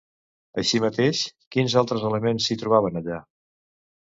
[0.61, 1.21] Així mateix,
[1.57, 3.21] quins altres elements s'hi trobaven allà?